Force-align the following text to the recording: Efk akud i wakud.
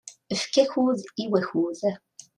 Efk 0.33 0.53
akud 0.63 0.99
i 1.23 1.25
wakud. 1.31 1.79